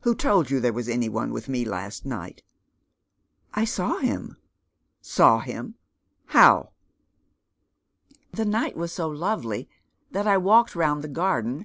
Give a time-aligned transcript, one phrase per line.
[0.00, 2.42] Who told you there was any one with me last night?"
[3.62, 4.36] I saw liim."
[5.02, 5.74] "Saw him?
[6.28, 6.70] How?"
[8.32, 9.68] The night was so lovely,
[10.10, 11.56] that I walked round the garden A Mysterious Visitor.